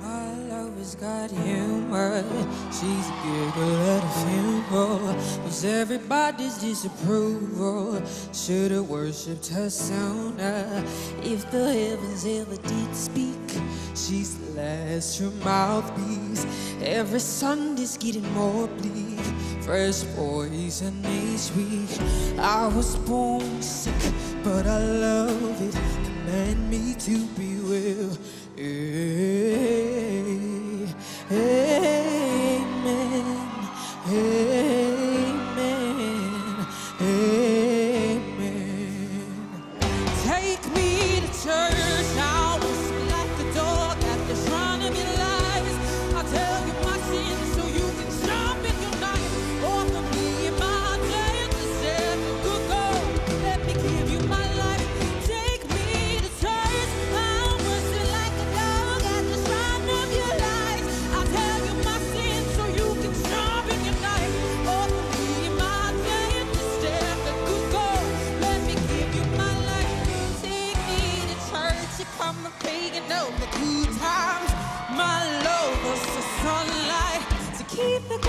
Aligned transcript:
My 0.00 0.34
lover's 0.48 0.94
got 0.94 1.30
humor. 1.30 2.24
She's 2.70 3.08
a 3.08 3.14
giggle 3.22 3.76
at 3.90 4.02
a 4.02 4.08
funeral. 4.24 4.98
Was 5.44 5.64
everybody's 5.64 6.58
disapproval. 6.58 8.02
Should've 8.32 8.88
worshipped 8.88 9.48
her 9.48 9.68
sooner. 9.70 10.84
If 11.22 11.50
the 11.50 11.72
heavens 11.72 12.24
ever 12.24 12.56
did 12.56 12.96
speak, 12.96 13.38
she's 13.94 14.38
the 14.38 14.60
last 14.60 15.18
true 15.18 15.32
mouthpiece. 15.44 16.46
Every 16.82 17.20
Sunday's 17.20 17.96
getting 17.96 18.30
more 18.32 18.66
bleak. 18.66 19.20
Fresh 19.62 20.04
poison 20.16 21.04
each 21.06 21.50
week. 21.54 21.90
I 22.38 22.66
was 22.66 22.96
born 22.96 23.62
sick, 23.62 23.94
but 24.44 24.66
I 24.66 24.78
love 24.78 25.60
it. 25.62 25.74
Command 26.04 26.70
me 26.70 26.94
to 26.94 27.26
be 27.36 27.60
well. 27.60 28.18
Amen. 28.58 28.92
Amen. 34.08 34.66
Amen. 37.00 38.26
Take 40.24 40.64
me 40.74 41.20
to 41.20 41.28
church. 41.42 41.81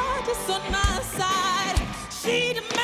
God 0.00 0.28
is 0.28 0.50
on 0.50 0.62
my 0.72 1.02
side. 1.18 1.78
She 2.10 2.54
demands. 2.54 2.79